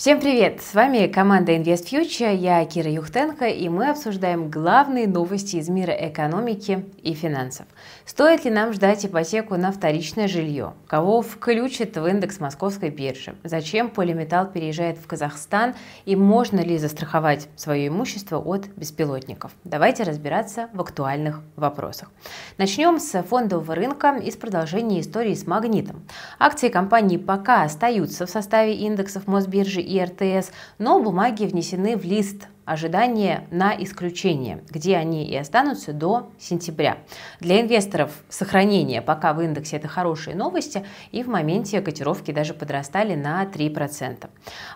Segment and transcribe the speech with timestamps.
[0.00, 0.62] Всем привет!
[0.62, 5.92] С вами команда Invest Future, я Кира Юхтенко, и мы обсуждаем главные новости из мира
[5.92, 7.66] экономики и финансов.
[8.06, 10.72] Стоит ли нам ждать ипотеку на вторичное жилье?
[10.86, 13.34] Кого включит в индекс московской биржи?
[13.44, 15.74] Зачем полиметалл переезжает в Казахстан?
[16.06, 19.52] И можно ли застраховать свое имущество от беспилотников?
[19.64, 22.10] Давайте разбираться в актуальных вопросах.
[22.56, 26.06] Начнем с фондового рынка и с продолжения истории с магнитом.
[26.38, 32.46] Акции компании пока остаются в составе индексов Мосбиржи и РТС, но бумаги внесены в лист
[32.70, 36.98] ожидания на исключение, где они и останутся до сентября.
[37.40, 43.16] Для инвесторов сохранение пока в индексе это хорошие новости, и в моменте котировки даже подрастали
[43.16, 44.28] на 3%.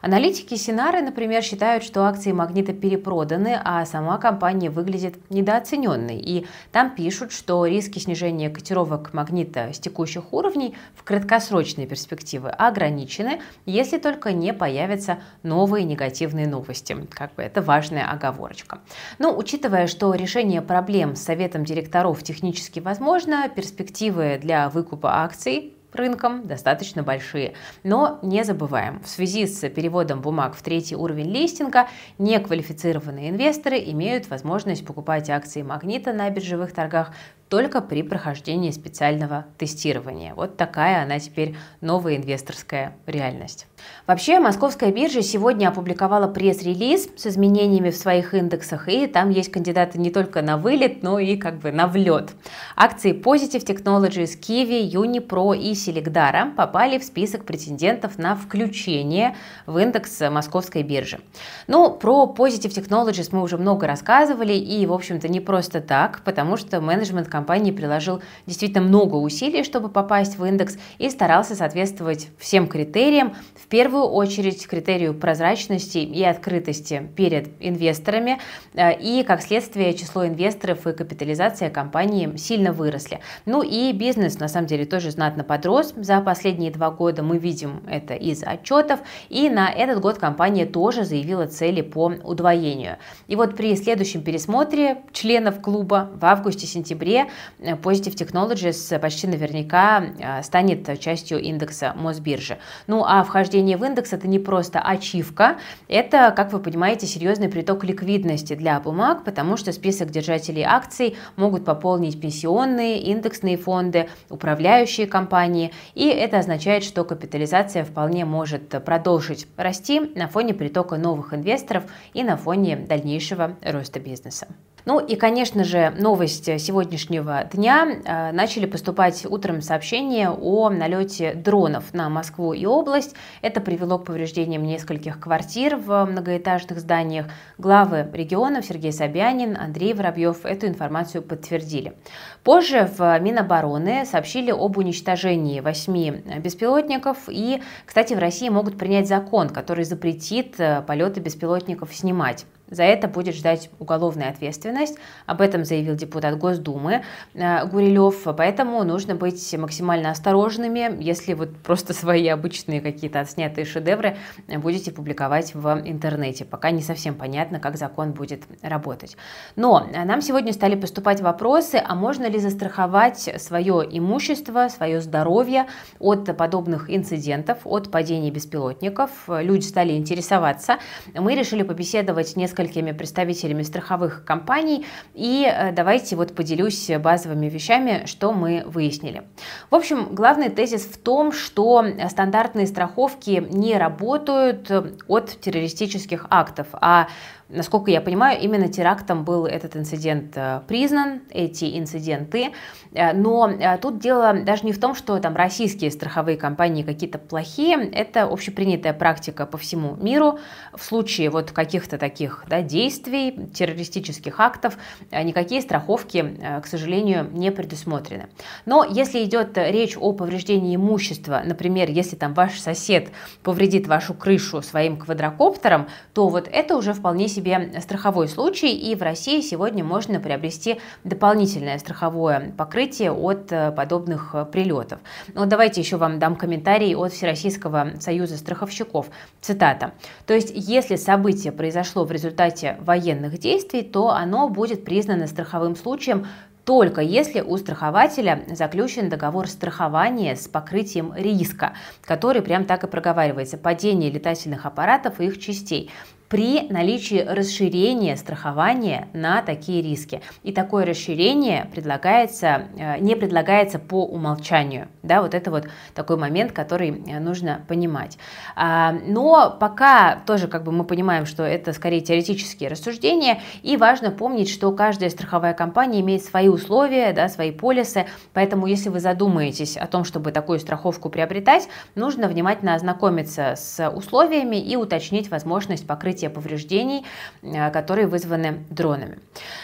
[0.02, 6.18] Аналитики Синары, например, считают, что акции Магнита перепроданы, а сама компания выглядит недооцененной.
[6.18, 13.40] И там пишут, что риски снижения котировок Магнита с текущих уровней в краткосрочной перспективе ограничены,
[13.66, 16.96] если только не появятся новые негативные новости.
[17.10, 18.80] Как бы это важно важная оговорочка.
[19.18, 26.46] Но учитывая, что решение проблем с советом директоров технически возможно, перспективы для выкупа акций рынком
[26.46, 27.54] достаточно большие.
[27.82, 34.28] Но не забываем, в связи с переводом бумаг в третий уровень листинга, неквалифицированные инвесторы имеют
[34.28, 37.12] возможность покупать акции Магнита на биржевых торгах
[37.48, 40.34] только при прохождении специального тестирования.
[40.34, 43.66] Вот такая она теперь новая инвесторская реальность.
[44.06, 49.98] Вообще, Московская биржа сегодня опубликовала пресс-релиз с изменениями в своих индексах, и там есть кандидаты
[49.98, 52.32] не только на вылет, но и как бы на влет.
[52.76, 59.36] Акции Positive Technologies, Kiwi, Unipro и Селегдара попали в список претендентов на включение
[59.66, 61.20] в индекс Московской биржи.
[61.66, 66.56] Ну, про Positive Technologies мы уже много рассказывали, и, в общем-то, не просто так, потому
[66.56, 72.68] что менеджмент компании приложил действительно много усилий, чтобы попасть в индекс и старался соответствовать всем
[72.68, 78.38] критериям, в первую очередь критерию прозрачности и открытости перед инвесторами,
[78.74, 83.18] э, и как следствие число инвесторов и капитализация компании сильно выросли.
[83.46, 85.92] Ну и бизнес на самом деле тоже знатно подрос.
[85.96, 91.04] За последние два года мы видим это из отчетов, и на этот год компания тоже
[91.04, 92.98] заявила цели по удвоению.
[93.26, 97.23] И вот при следующем пересмотре членов клуба в августе-сентябре
[97.58, 102.58] Positive Technologies почти наверняка а, станет частью индекса Мосбиржи.
[102.86, 105.58] Ну а вхождение в индекс это не просто ачивка,
[105.88, 111.64] это, как вы понимаете, серьезный приток ликвидности для бумаг, потому что список держателей акций могут
[111.64, 120.00] пополнить пенсионные, индексные фонды, управляющие компании, и это означает, что капитализация вполне может продолжить расти
[120.00, 124.46] на фоне притока новых инвесторов и на фоне дальнейшего роста бизнеса.
[124.86, 127.88] Ну и, конечно же, новость сегодняшнего дня.
[128.04, 133.14] Э, начали поступать утром сообщения о налете дронов на Москву и область.
[133.40, 137.28] Это привело к повреждениям нескольких квартир в многоэтажных зданиях.
[137.56, 141.94] Главы регионов Сергей Собянин, Андрей Воробьев эту информацию подтвердили.
[142.42, 147.16] Позже в Минобороны сообщили об уничтожении восьми беспилотников.
[147.28, 152.44] И, кстати, в России могут принять закон, который запретит э, полеты беспилотников снимать.
[152.70, 154.96] За это будет ждать уголовная ответственность.
[155.26, 157.02] Об этом заявил депутат Госдумы
[157.34, 158.24] э, Гурилев.
[158.36, 164.16] Поэтому нужно быть максимально осторожными, если вот просто свои обычные какие-то отснятые шедевры
[164.48, 166.44] будете публиковать в интернете.
[166.44, 169.16] Пока не совсем понятно, как закон будет работать.
[169.56, 175.66] Но нам сегодня стали поступать вопросы, а можно ли застраховать свое имущество, свое здоровье
[175.98, 179.10] от подобных инцидентов, от падения беспилотников.
[179.28, 180.78] Люди стали интересоваться.
[181.14, 184.86] Мы решили побеседовать несколько несколькими представителями страховых компаний.
[185.14, 189.22] И э, давайте вот поделюсь базовыми вещами, что мы выяснили.
[189.70, 194.70] В общем, главный тезис в том, что стандартные страховки не работают
[195.08, 197.08] от террористических актов, а
[197.50, 202.52] Насколько я понимаю, именно терактом был этот инцидент э, признан, эти инциденты.
[202.92, 207.18] Э, но э, тут дело даже не в том, что там российские страховые компании какие-то
[207.18, 207.76] плохие.
[207.90, 210.38] Это общепринятая практика по всему миру.
[210.74, 214.78] В случае вот каких-то таких да, действий, террористических актов,
[215.12, 218.28] никакие страховки, к сожалению, не предусмотрены.
[218.64, 223.08] Но если идет речь о повреждении имущества, например, если там ваш сосед
[223.42, 229.02] повредит вашу крышу своим квадрокоптером, то вот это уже вполне себе страховой случай, и в
[229.02, 235.00] России сегодня можно приобрести дополнительное страховое покрытие от э, подобных э, прилетов.
[235.34, 239.06] Но давайте еще вам дам комментарий от Всероссийского союза страховщиков.
[239.40, 239.92] Цитата.
[240.26, 246.26] То есть, если событие произошло в результате военных действий, то оно будет признано страховым случаем
[246.64, 253.58] только если у страхователя заключен договор страхования с покрытием риска, который прям так и проговаривается,
[253.58, 255.90] падение летательных аппаратов и их частей
[256.34, 260.20] при наличии расширения страхования на такие риски.
[260.42, 264.88] И такое расширение предлагается, э, не предлагается по умолчанию.
[265.04, 268.18] Да, вот это вот такой момент, который э, нужно понимать.
[268.56, 274.10] А, но пока тоже как бы мы понимаем, что это скорее теоретические рассуждения, и важно
[274.10, 279.76] помнить, что каждая страховая компания имеет свои условия, да, свои полисы, поэтому если вы задумаетесь
[279.76, 286.23] о том, чтобы такую страховку приобретать, нужно внимательно ознакомиться с условиями и уточнить возможность покрытия
[286.28, 287.04] покрытия повреждений,
[287.42, 289.18] э, которые вызваны дронами.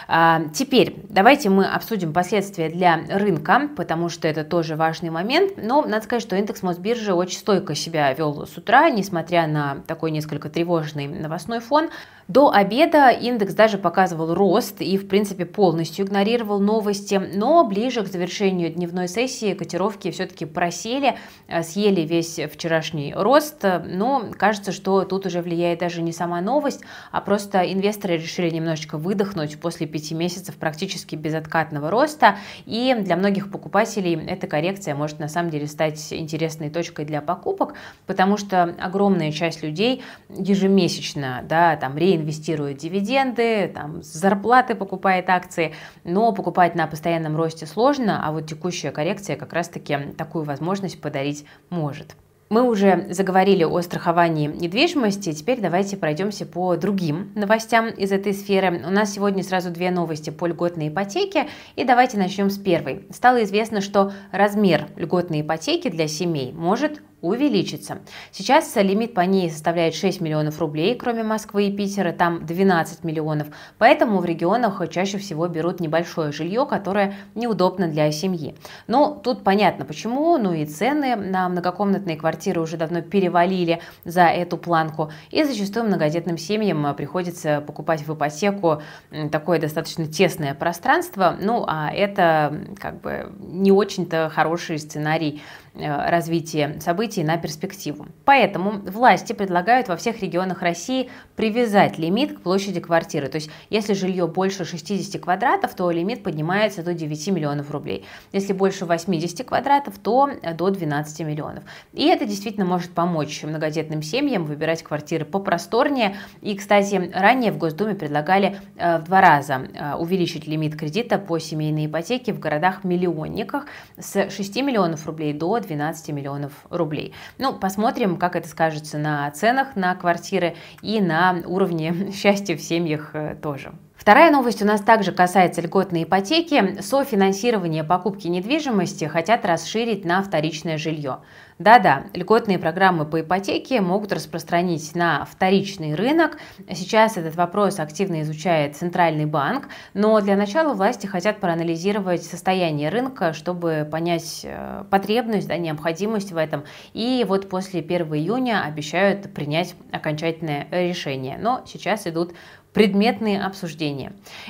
[0.08, 5.52] А, теперь давайте мы обсудим последствия для рынка, потому что это тоже важный момент.
[5.56, 10.10] Но надо сказать, что индекс Мосбиржи очень стойко себя вел с утра, несмотря на такой
[10.10, 11.90] несколько тревожный новостной фон.
[12.28, 18.06] До обеда индекс даже показывал рост и, в принципе, полностью игнорировал новости, но ближе к
[18.06, 21.16] завершению дневной сессии котировки все-таки просели,
[21.48, 26.80] э, съели весь вчерашний рост, но кажется, что тут уже влияет даже не сама новость,
[27.12, 33.50] а просто инвесторы решили немножечко выдохнуть после пяти месяцев практически безоткатного роста, и для многих
[33.50, 37.74] покупателей эта коррекция может на самом деле стать интересной точкой для покупок,
[38.06, 45.74] потому что огромная часть людей ежемесячно, да, там реинвестирует инвестирует дивиденды, там, зарплаты покупает акции,
[46.04, 51.44] но покупать на постоянном росте сложно, а вот текущая коррекция как раз-таки такую возможность подарить
[51.70, 52.16] может.
[52.52, 58.82] Мы уже заговорили о страховании недвижимости, теперь давайте пройдемся по другим новостям из этой сферы.
[58.84, 63.04] У нас сегодня сразу две новости по льготной ипотеке, и давайте начнем с первой.
[63.12, 67.98] Стало известно, что размер льготной ипотеки для семей может увеличится.
[68.32, 73.48] Сейчас лимит по ней составляет 6 миллионов рублей, кроме Москвы и Питера, там 12 миллионов.
[73.78, 78.56] Поэтому в регионах чаще всего берут небольшое жилье, которое неудобно для семьи.
[78.86, 84.56] Но тут понятно почему, ну и цены на многокомнатные квартиры уже давно перевалили за эту
[84.56, 88.82] планку, и зачастую многодетным семьям приходится покупать в ипотеку
[89.30, 95.42] такое достаточно тесное пространство, ну а это как бы не очень-то хороший сценарий
[95.74, 98.06] Э, развития событий на перспективу.
[98.24, 103.28] Поэтому власти предлагают во всех регионах России привязать лимит к площади квартиры.
[103.28, 108.04] То есть, если жилье больше 60 квадратов, то лимит поднимается до 9 миллионов рублей.
[108.32, 111.62] Если больше 80 квадратов, то до 12 миллионов.
[111.92, 116.16] И это действительно может помочь многодетным семьям выбирать квартиры попросторнее.
[116.42, 121.38] И, кстати, ранее в Госдуме предлагали э, в два раза э, увеличить лимит кредита по
[121.38, 123.66] семейной ипотеке в городах-миллионниках
[123.96, 127.14] с 6 миллионов рублей до 12 миллионов рублей.
[127.38, 133.10] Ну, посмотрим, как это скажется на ценах на квартиры и на уровне счастья в семьях
[133.14, 133.72] э, тоже.
[134.00, 136.80] Вторая новость у нас также касается льготной ипотеки.
[136.80, 141.18] Софинансирование покупки недвижимости хотят расширить на вторичное жилье.
[141.58, 146.38] Да-да, льготные программы по ипотеке могут распространить на вторичный рынок.
[146.72, 153.34] Сейчас этот вопрос активно изучает Центральный банк, но для начала власти хотят проанализировать состояние рынка,
[153.34, 156.64] чтобы понять э, потребность, да, необходимость в этом.
[156.94, 161.36] И вот после 1 июня обещают принять окончательное решение.
[161.38, 162.32] Но сейчас идут
[162.72, 163.89] предметные обсуждения.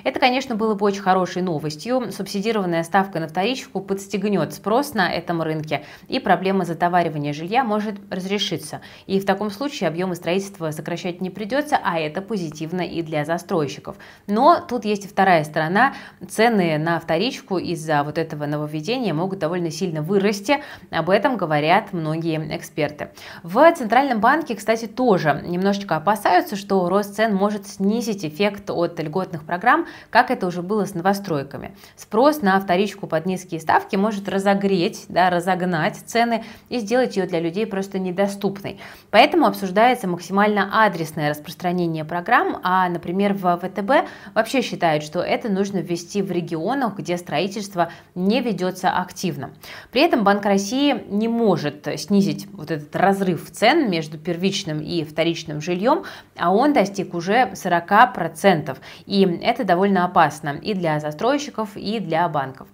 [0.04, 2.12] Это, конечно, было бы очень хорошей новостью.
[2.12, 8.80] Субсидированная ставка на вторичку подстегнет спрос на этом рынке, и проблема затоваривания жилья может разрешиться.
[9.06, 13.96] И в таком случае объемы строительства сокращать не придется, а это позитивно и для застройщиков.
[14.26, 15.94] Но тут есть и вторая сторона.
[16.28, 20.62] Цены на вторичку из-за вот этого нововведения могут довольно сильно вырасти.
[20.90, 23.10] Об этом говорят многие эксперты.
[23.42, 29.44] В Центральном банке, кстати, тоже немножечко опасаются, что рост цен может снизить эффект от льготных
[29.44, 31.74] программ, как это уже было с новостройками.
[31.96, 37.40] Спрос на вторичку под низкие ставки может разогреть, да, разогнать цены и сделать ее для
[37.40, 38.80] людей просто недоступной.
[39.10, 45.78] Поэтому обсуждается максимально адресное распространение программ, а, например, в ВТБ вообще считают, что это нужно
[45.78, 49.50] ввести в регионах, где строительство не ведется активно.
[49.92, 55.60] При этом Банк России не может снизить вот этот разрыв цен между первичным и вторичным
[55.60, 56.04] жильем,
[56.36, 58.76] а он достиг уже 40 40%.
[59.24, 62.68] Это довольно опасно и для застройщиков, и для банков.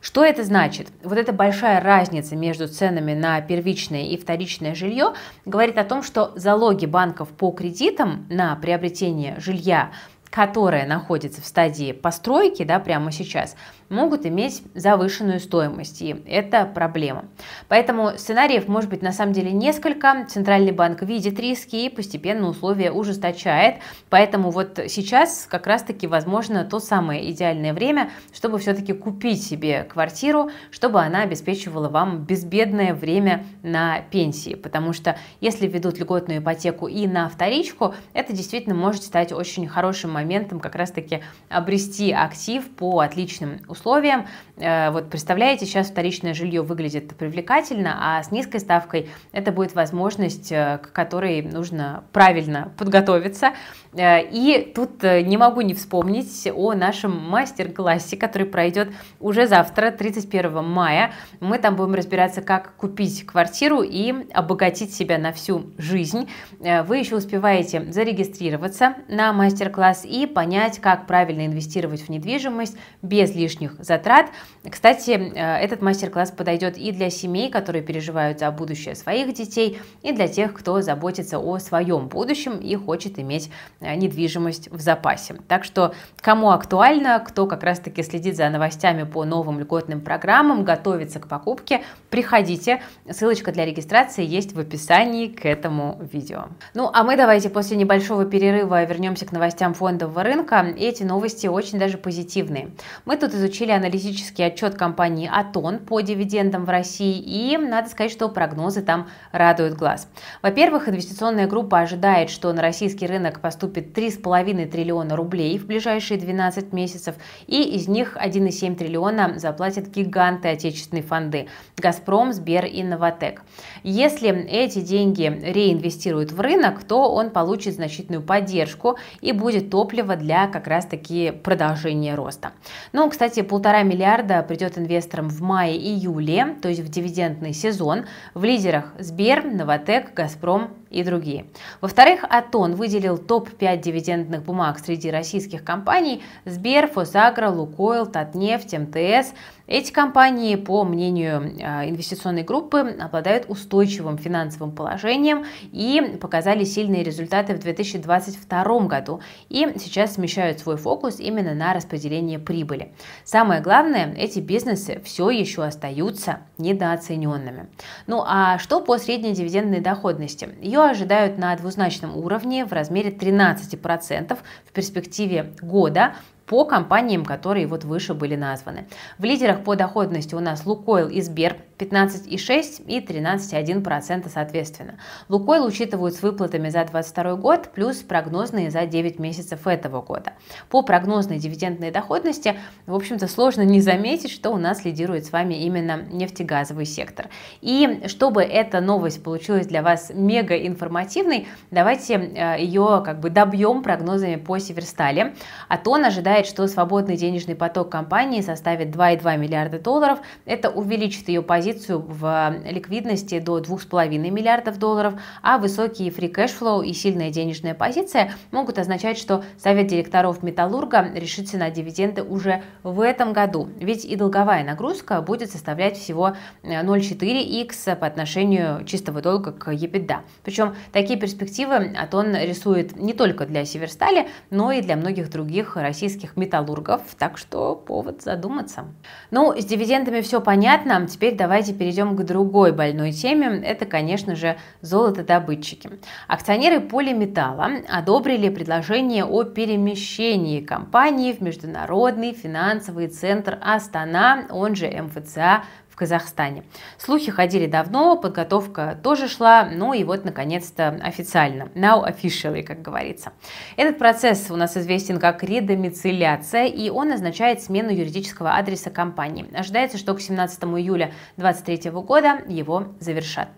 [0.00, 0.88] Что это значит?
[1.04, 5.12] Вот эта большая разница между ценами на первичное и вторичное жилье
[5.44, 9.90] говорит о том, что залоги банков по кредитам на приобретение жилья
[10.30, 13.56] которая находится в стадии постройки, да, прямо сейчас,
[13.88, 17.24] могут иметь завышенную стоимость, и это проблема.
[17.68, 20.26] Поэтому сценариев может быть на самом деле несколько.
[20.28, 23.76] Центральный банк видит риски и постепенно условия ужесточает.
[24.08, 30.50] Поэтому вот сейчас как раз-таки возможно то самое идеальное время, чтобы все-таки купить себе квартиру,
[30.70, 34.54] чтобы она обеспечивала вам безбедное время на пенсии.
[34.54, 40.16] Потому что если ведут льготную ипотеку и на вторичку, это действительно может стать очень хорошим
[40.20, 44.26] моментом как раз-таки обрести актив по отличным условиям.
[44.56, 50.52] Э, вот представляете, сейчас вторичное жилье выглядит привлекательно, а с низкой ставкой это будет возможность,
[50.52, 53.52] э, к которой нужно правильно подготовиться.
[53.94, 60.64] Э, и тут не могу не вспомнить о нашем мастер-классе, который пройдет уже завтра, 31
[60.64, 61.12] мая.
[61.40, 66.28] Мы там будем разбираться, как купить квартиру и обогатить себя на всю жизнь.
[66.58, 73.76] Вы еще успеваете зарегистрироваться на мастер-класс и понять, как правильно инвестировать в недвижимость без лишних
[73.78, 74.26] затрат.
[74.68, 80.12] Кстати, э, этот мастер-класс подойдет и для семей, которые переживают за будущее своих детей, и
[80.12, 83.50] для тех, кто заботится о своем будущем и хочет иметь
[83.80, 85.36] э, недвижимость в запасе.
[85.48, 91.20] Так что кому актуально, кто как раз-таки следит за новостями по новым льготным программам, готовится
[91.20, 92.82] к покупке, приходите.
[93.10, 96.46] Ссылочка для регистрации есть в описании к этому видео.
[96.74, 100.66] Ну, а мы давайте после небольшого перерыва вернемся к новостям фондового рынка.
[100.76, 102.70] Эти новости очень даже позитивные.
[103.04, 108.28] Мы тут изучили аналитический отчет компании Атон по дивидендам в России, и надо сказать, что
[108.28, 110.08] прогнозы там радуют глаз.
[110.42, 116.72] Во-первых, инвестиционная группа ожидает, что на российский рынок поступит 3,5 триллиона рублей в ближайшие 12
[116.72, 117.16] месяцев,
[117.46, 123.42] и из них 1,7 триллиона заплатят гиганты отечественной фонды– «Газпром», «Сбер» и «Новотек».
[123.82, 130.46] Если эти деньги реинвестируют в рынок, то он получит значительную поддержку и будет топливо для
[130.46, 132.52] как раз-таки продолжения роста.
[132.92, 138.04] Ну, кстати, полтора миллиарда придет инвесторам в мае-июле, то есть в дивидендный сезон.
[138.34, 141.46] В лидерах Сбер, Новотек, Газпром и другие.
[141.80, 149.32] Во-вторых, Атон выделил топ-5 дивидендных бумаг среди российских компаний Сбер, Фосагро, Лукойл, Татнефть, МТС.
[149.66, 157.54] Эти компании, по мнению а, инвестиционной группы, обладают устойчивым финансовым положением и показали сильные результаты
[157.54, 162.92] в 2022 году и сейчас смещают свой фокус именно на распределение прибыли.
[163.22, 167.68] Самое главное, эти бизнесы все еще остаются недооцененными.
[168.08, 170.48] Ну а что по средней дивидендной доходности?
[170.60, 176.14] Ее ее ожидают на двузначном уровне в размере 13% в перспективе года
[176.50, 178.88] по компаниям, которые вот выше были названы.
[179.18, 184.98] В лидерах по доходности у нас Лукойл и Сбер 15,6 и 13,1% соответственно.
[185.28, 190.32] Лукойл учитывают с выплатами за 2022 год плюс прогнозные за 9 месяцев этого года.
[190.68, 195.54] По прогнозной дивидендной доходности, в общем-то, сложно не заметить, что у нас лидирует с вами
[195.54, 197.28] именно нефтегазовый сектор.
[197.60, 203.84] И чтобы эта новость получилась для вас мега информативной, давайте э, ее как бы добьем
[203.84, 205.34] прогнозами по Северстале.
[205.68, 210.18] А то он ожидает ожидает, что свободный денежный поток компании составит 2,2 миллиарда долларов.
[210.44, 216.82] Это увеличит ее позицию в ликвидности до 2,5 миллиардов долларов, а высокий free cash flow
[216.82, 223.00] и сильная денежная позиция могут означать, что Совет директоров Металлурга решится на дивиденды уже в
[223.00, 223.68] этом году.
[223.78, 230.20] Ведь и долговая нагрузка будет составлять всего 0,4x э, по отношению чистого долга к EBITDA.
[230.44, 236.19] Причем такие перспективы Атон рисует не только для Северстали, но и для многих других российских
[236.20, 238.84] российских металлургов, так что повод задуматься.
[239.30, 244.56] Ну, с дивидендами все понятно, теперь давайте перейдем к другой больной теме, это, конечно же,
[244.82, 245.90] золотодобытчики.
[246.28, 255.64] Акционеры полиметалла одобрили предложение о перемещении компании в Международный финансовый центр Астана, он же МФЦА,
[255.96, 256.64] Казахстане.
[256.98, 263.32] Слухи ходили давно, подготовка тоже шла, ну и вот наконец-то официально, now officially, как говорится.
[263.76, 269.46] Этот процесс у нас известен как редомицеляция, и он означает смену юридического адреса компании.
[269.54, 273.48] Ожидается, что к 17 июля 2023 года его завершат.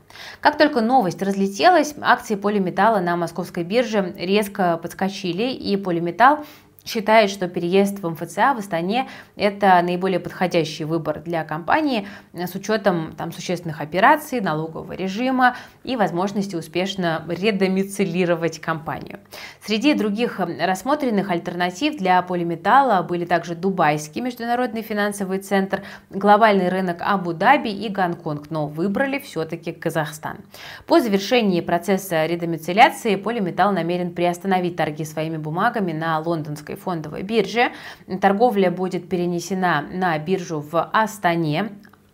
[0.41, 6.45] Как только новость разлетелась, акции полиметалла на московской бирже резко подскочили, и полиметалл
[6.85, 13.15] считает, что переезд в МФЦА в Астане– это наиболее подходящий выбор для компании с учетом
[13.17, 19.21] там, существенных операций, налогового режима и возможности успешно редомицилировать компанию.
[19.65, 27.71] Среди других рассмотренных альтернатив для полиметалла были также Дубайский международный финансовый центр, глобальный рынок Абу-Даби
[27.71, 30.39] и Гонконг, но выбрали все-таки Казахстан.
[30.87, 37.73] По завершении процесса редомицеляции полиметалл намерен приостановить торги своими бумагами на лондонской Лондонской фондовой бирже.
[38.21, 41.71] Торговля будет перенесена на биржу в Астане,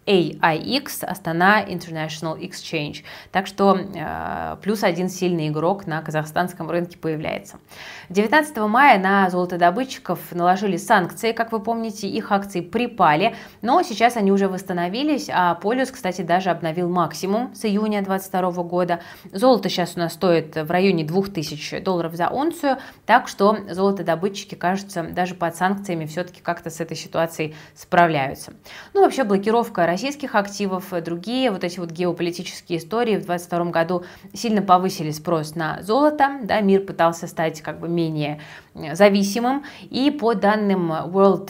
[0.08, 3.04] AIX, Астана International Exchange.
[3.30, 7.58] Так что э, плюс один сильный игрок на казахстанском рынке появляется.
[8.08, 14.32] 19 мая на золотодобытчиков наложили санкции, как вы помните, их акции припали, но сейчас они
[14.32, 19.00] уже восстановились, а полюс, кстати, даже обновил максимум с июня 2022 года.
[19.32, 25.02] Золото сейчас у нас стоит в районе 2000 долларов за унцию, так что золотодобытчики, кажется,
[25.02, 28.54] даже под санкциями все-таки как-то с этой ситуацией справляются.
[28.94, 34.62] Ну, вообще блокировка российских активов, другие вот эти вот геополитические истории в 2022 году сильно
[34.62, 38.40] повысили спрос на золото, да, мир пытался стать как бы менее
[38.92, 39.64] зависимым.
[39.90, 41.48] И по данным World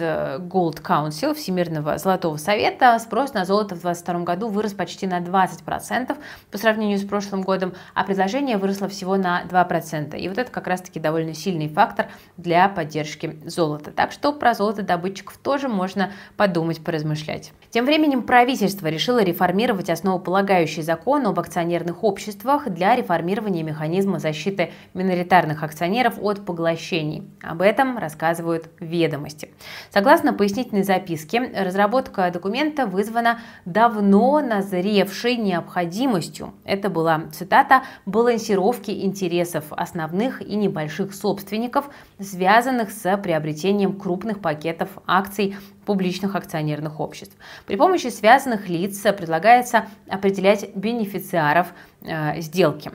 [0.48, 6.16] Gold Council, Всемирного Золотого Совета, спрос на золото в 2022 году вырос почти на 20%
[6.50, 10.18] по сравнению с прошлым годом, а предложение выросло всего на 2%.
[10.18, 12.06] И вот это как раз-таки довольно сильный фактор
[12.38, 13.90] для поддержки золота.
[13.90, 17.52] Так что про золото добытчиков тоже можно подумать, поразмышлять.
[17.68, 25.64] Тем временем правительство решило реформировать основополагающий закон об акционерных обществах для реформирования механизма защиты миноритарных
[25.64, 27.28] акционеров от поглощений.
[27.42, 29.50] Об этом рассказывают ведомости.
[29.90, 36.54] Согласно пояснительной записке, разработка документа вызвана давно назревшей необходимостью.
[36.62, 41.90] Это была цитата балансировки интересов основных и небольших собственников,
[42.20, 45.56] связанных с приобретением крупных пакетов акций
[45.88, 47.34] публичных акционерных обществ.
[47.64, 52.90] При помощи связанных лиц предлагается определять бенефициаров э, сделки.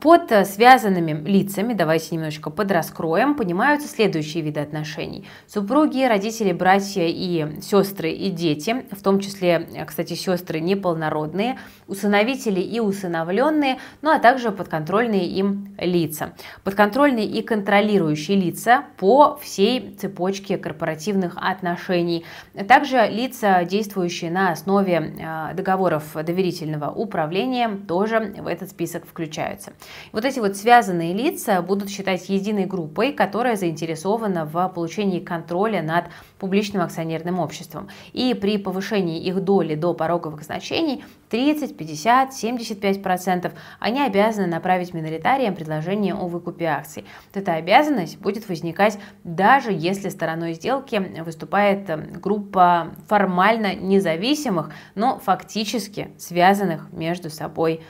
[0.00, 5.26] Под связанными лицами, давайте немножечко подраскроем, понимаются следующие виды отношений.
[5.46, 11.58] Супруги, родители, братья и сестры и дети, в том числе, кстати, сестры неполнородные,
[11.88, 16.34] усыновители и усыновленные, ну а также подконтрольные им лица.
[16.64, 22.24] Подконтрольные и контролирующие лица по всей цепочке корпоративных отношений
[22.68, 29.72] также лица, действующие на основе э, договоров доверительного управления, тоже в этот список включаются.
[30.12, 36.06] Вот эти вот связанные лица будут считать единой группой, которая заинтересована в получении контроля над
[36.38, 37.88] публичным акционерным обществом.
[38.12, 44.94] И при повышении их доли до пороговых значений 30, 50, 75 процентов они обязаны направить
[44.94, 47.04] миноритариям предложение о выкупе акций.
[47.32, 55.18] Вот эта обязанность будет возникать даже если стороной сделки выступает э, группа формально независимых, но
[55.18, 57.82] фактически связанных между собой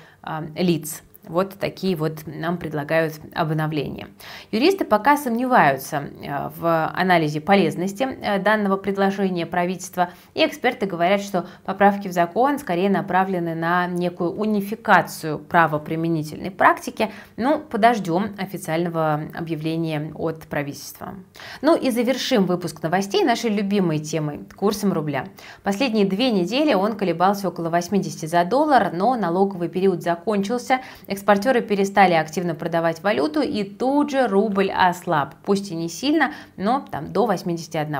[0.56, 1.02] лиц.
[1.26, 4.08] Вот такие вот нам предлагают обновления.
[4.50, 11.46] Юристы пока сомневаются э, в анализе полезности э, данного предложения правительства, и эксперты говорят, что
[11.64, 17.10] поправки в закон скорее направлены на некую унификацию правоприменительной практики.
[17.36, 21.14] Ну, подождем официального объявления от правительства.
[21.62, 25.26] Ну и завершим выпуск новостей нашей любимой темой– курсом рубля.
[25.62, 30.80] Последние две недели он колебался около 80 за доллар, но налоговый период закончился–
[31.14, 35.36] Экспортеры перестали активно продавать валюту, и тут же рубль ослаб.
[35.44, 37.96] Пусть и не сильно, но там до 81.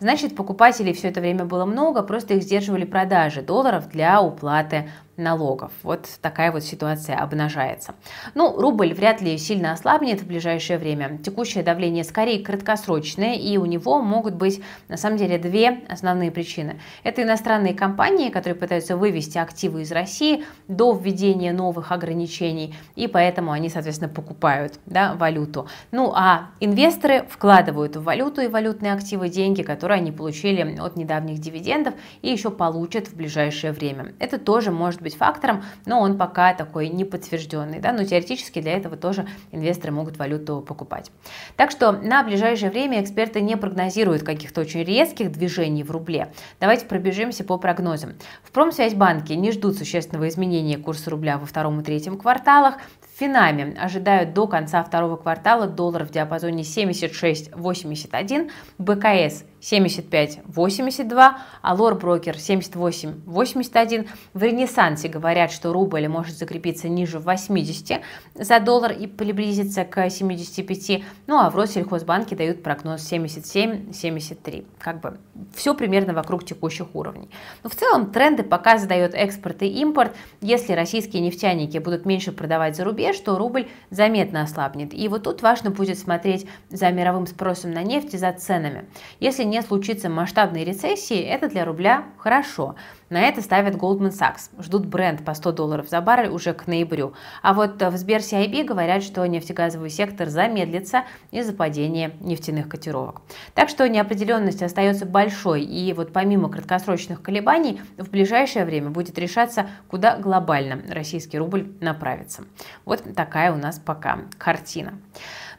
[0.00, 5.72] Значит, покупателей все это время было много, просто их сдерживали продажи долларов для уплаты налогов.
[5.82, 7.94] Вот такая вот ситуация обнажается.
[8.34, 11.18] Ну, рубль вряд ли сильно ослабнет в ближайшее время.
[11.18, 16.80] Текущее давление скорее краткосрочное, и у него могут быть на самом деле две основные причины.
[17.02, 23.52] Это иностранные компании, которые пытаются вывести активы из России до введения новых ограничений, и поэтому
[23.52, 25.68] они, соответственно, покупают да, валюту.
[25.92, 31.38] Ну, а инвесторы вкладывают в валюту и валютные активы деньги, которые они получили от недавних
[31.38, 34.14] дивидендов и еще получат в ближайшее время.
[34.18, 37.78] Это тоже может быть фактором, но он пока такой не подтвержденный.
[37.78, 37.92] Да?
[37.92, 41.12] Но теоретически для этого тоже инвесторы могут валюту покупать.
[41.56, 46.32] Так что на ближайшее время эксперты не прогнозируют каких-то очень резких движений в рубле.
[46.58, 48.14] Давайте пробежимся по прогнозам.
[48.42, 52.76] В Промсвязьбанке не ждут существенного изменения курса рубля во втором и третьем кварталах.
[53.00, 61.94] В Финаме ожидают до конца второго квартала доллар в диапазоне 76-81, БКС 75,82, а Лор
[61.94, 64.08] Брокер 78,81.
[64.34, 68.02] В Ренессансе говорят, что рубль может закрепиться ниже 80
[68.34, 71.02] за доллар и приблизиться к 75.
[71.26, 74.66] Ну а в Россельхозбанке дают прогноз 77-73.
[74.78, 75.18] Как бы
[75.54, 77.30] все примерно вокруг текущих уровней.
[77.62, 80.14] Но в целом тренды пока задает экспорт и импорт.
[80.42, 84.92] Если российские нефтяники будут меньше продавать за рубеж, то рубль заметно ослабнет.
[84.92, 88.84] И вот тут важно будет смотреть за мировым спросом на нефть и за ценами.
[89.20, 92.74] Если не случится масштабной рецессии, это для рубля хорошо.
[93.08, 94.50] На это ставят Goldman Sachs.
[94.60, 97.14] Ждут бренд по 100 долларов за баррель уже к ноябрю.
[97.40, 103.22] А вот в Сбер CIB говорят, что нефтегазовый сектор замедлится из-за падения нефтяных котировок.
[103.54, 105.62] Так что неопределенность остается большой.
[105.62, 112.42] И вот помимо краткосрочных колебаний, в ближайшее время будет решаться, куда глобально российский рубль направится.
[112.84, 114.98] Вот такая у нас пока картина.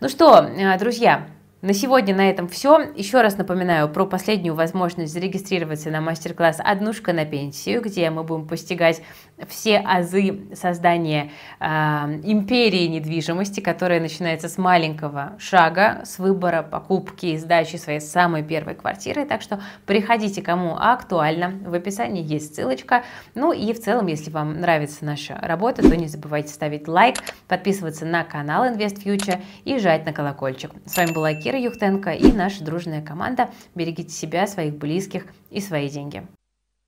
[0.01, 1.27] Ну что, э, друзья,
[1.65, 2.91] на сегодня на этом все.
[2.95, 8.47] Еще раз напоминаю про последнюю возможность зарегистрироваться на мастер-класс «Однушка на пенсию», где мы будем
[8.47, 9.01] постигать
[9.47, 17.37] все азы создания э, империи недвижимости, которая начинается с маленького шага, с выбора покупки и
[17.37, 19.25] сдачи своей самой первой квартиры.
[19.25, 21.55] Так что приходите, кому актуально.
[21.65, 23.03] В описании есть ссылочка.
[23.33, 27.15] Ну и в целом, если вам нравится наша работа, то не забывайте ставить лайк,
[27.47, 30.69] подписываться на канал Invest Future и жать на колокольчик.
[30.85, 33.49] С вами была Кира Юхтенко и наша дружная команда.
[33.75, 36.27] Берегите себя, своих близких и свои деньги.